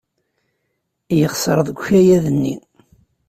[1.19, 2.55] Yexṣer deg ukayad-nni.